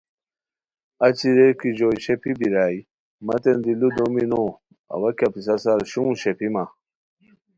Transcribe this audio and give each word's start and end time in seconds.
اچی 1.05 1.29
ریر 1.37 1.53
کی 1.59 1.69
ژوئے 1.77 1.97
شیپھی 2.03 2.31
بیرائے، 2.39 2.79
متین 3.25 3.57
دی 3.63 3.73
لُودومی 3.79 4.25
نو، 4.31 4.43
اوا 4.93 5.09
کیہ 5.17 5.31
پِسہ 5.33 5.55
سار 5.63 5.81
شوم 5.91 6.09
شیپھیما 6.21 6.63